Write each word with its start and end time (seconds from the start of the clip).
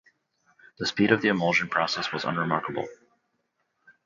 The 0.79 0.87
speed 0.87 1.11
of 1.11 1.21
the 1.21 1.27
emulsion 1.27 1.69
process 1.69 2.11
was 2.11 2.23
unremarkable. 2.25 2.87